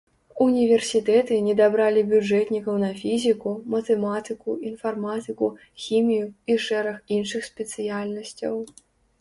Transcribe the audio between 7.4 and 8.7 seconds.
спецыяльнасцяў.